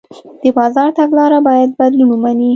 د 0.41 0.43
بازار 0.57 0.89
تګلاره 0.99 1.39
باید 1.47 1.69
بدلون 1.79 2.09
ومني. 2.11 2.49